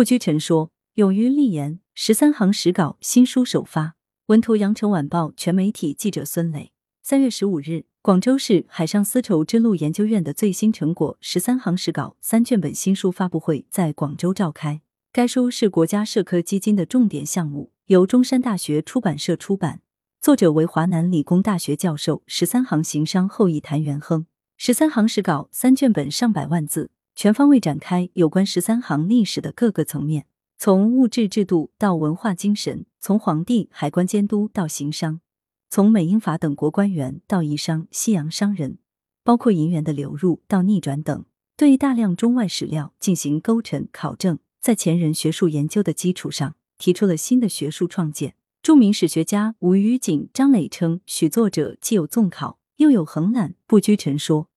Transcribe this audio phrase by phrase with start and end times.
[0.00, 1.78] 不拘陈说，勇于立言。
[1.92, 3.96] 十三行实稿新书首发。
[4.28, 6.72] 文图：羊城晚报全媒体记者孙磊。
[7.02, 14.80] 三月十五日，广州市海上丝绸之路研究院的最新成果“十三行实稿”三卷本新书发布会在广州召开。
[15.12, 19.82] 该书是国家社科基金的重点项目，由中山大学出版社出版，
[20.18, 24.24] 作者为华南理工大学教授、十三行行商后裔谭元亨。
[24.56, 26.90] 十三行实稿三卷本上百万字，
[27.20, 30.24] 全方位展开有关十三行历史的各个层面，
[30.56, 35.20] 从物质制度到文化精神，从皇帝、海关监督到行商，
[35.68, 38.78] 从美英法等国官员到夷商、西洋商人，
[39.22, 41.26] 包括银元的流入到逆转等，
[41.58, 44.38] 对大量中外史料进行勾陈考证。
[44.62, 48.34] 在前人学术研究的基础上，提出了新的学术创建。
[48.62, 54.48] 著名史学家吴虞景、张磊称，许作者既有纵考，又有横览，不拘陈说，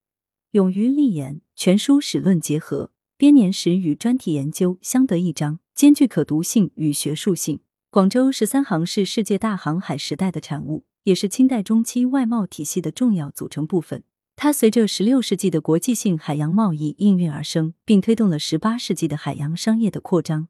[0.52, 7.60] 勇于立言，全书史论结合，编年史与专题研究相得益彰，兼具可读性与学术性。
[7.88, 14.04] 广州十三行是世界大航海时代的产物，也是清代中期外贸体系的重要组成部分。
[14.36, 20.48] 它随着十六世纪的国际性海洋贸易应运而生，并推动了十八世纪的海洋商业的扩张。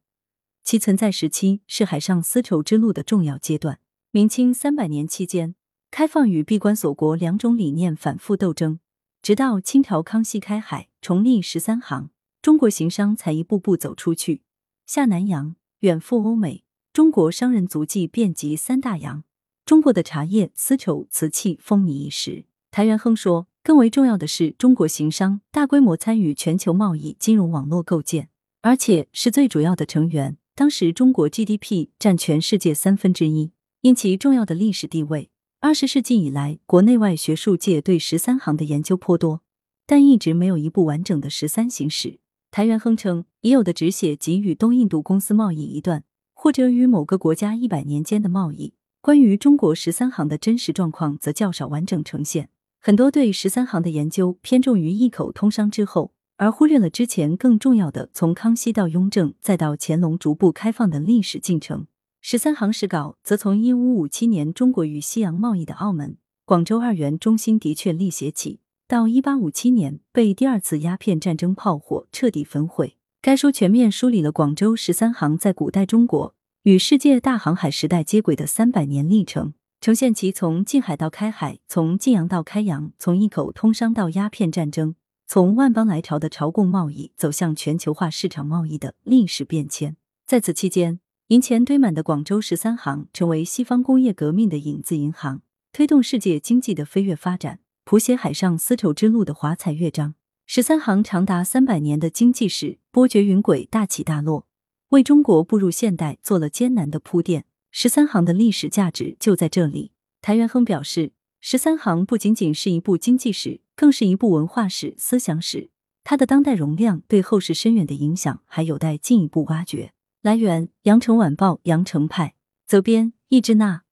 [0.64, 3.78] 其存在时期是海上丝绸之路的重要阶段。
[4.10, 5.54] 明清三百年期间，
[5.92, 8.80] 开放与闭关锁国两种理念反复斗争，
[9.24, 12.10] 直到清朝康熙开海，重立十三行，
[12.42, 14.42] 中国行商才一步步走出去，
[14.84, 16.62] 下南洋，远赴欧美。
[16.92, 19.24] 中国商人足迹遍及三大洋，
[19.64, 22.44] 中国的茶叶、丝绸、瓷器风靡一时。
[22.70, 23.46] 谭元亨说。
[23.62, 28.28] 更为重要的是，中国行商大规模参与全球贸易金融网络构建，
[28.60, 30.36] 而且是最主要的成员。
[30.54, 35.30] 当时中国 GDP 占全世界三分之一，因其重要的历史地位，
[35.64, 39.40] 二十世纪以来，国内外学术界对十三行的研究颇多，
[39.86, 42.18] 但一直没有一部完整的十三行史。
[42.50, 52.50] 谭元亨称，已有的只写及与东印度公司贸易一段，或者与某个国家一百年间的贸易，关于中国十三行的真实状况则较少完整呈现。
[52.78, 61.86] 很多对十三行的研究偏重于一口通商之后，而忽略了之前更重要的从康熙到雍正再到乾隆逐步开放的历史进程。
[62.26, 72.96] 十三行史稿则从一五五七年中国与西洋贸易的澳门、广州二元中心的确立写起，到一八五七年被第二次鸦片战争炮火彻底焚毁。
[73.20, 79.52] 该书全面梳理了广州十三行在古代中国与世界大航海时代接轨的三百年历程。
[79.82, 84.94] 呈现其从禁海到开海，从晋阳到开洋，从一口通商到鸦片战争，
[85.26, 89.98] 从万邦来朝的朝贡贸易走向全球化市场贸易的历史变迁。
[90.26, 95.40] 在此期间，银钱堆满的广州十三行成为西方工业革命的影子银行，
[95.72, 100.16] 推动世界经济的飞跃发展，谱写海上丝绸之路的华彩乐章。
[100.44, 104.46] 十三行长达三百年的经济史波谲云诡，大起大落，
[104.90, 107.46] 为中国步入现代做了艰难的铺垫。
[107.70, 109.92] 十三行的历史价值就在这里。
[110.20, 115.70] 谭元亨表示，十三行不仅仅是一部经济史，更是一部文化史、思想史。
[116.04, 119.92] 它的当代容量对后世深远的影响还有待进一步挖掘。
[120.24, 122.34] 来源：羊城晚报羊城派，
[122.66, 123.82] 责编：易之娜。